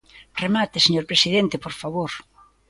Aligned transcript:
Remate, 0.43 0.77
señor 0.85 1.05
presidente, 1.11 1.55
por 1.63 1.73
favor. 1.81 2.11